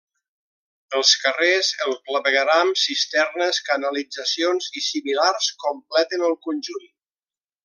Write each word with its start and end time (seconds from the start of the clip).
Els 0.99 1.09
carrers, 1.25 1.69
el 1.85 1.93
clavegueram, 2.07 2.73
cisternes, 2.85 3.61
canalitzacions 3.69 4.73
i 4.81 4.85
similars 4.89 5.53
completen 5.67 6.29
el 6.31 6.39
conjunt. 6.49 6.91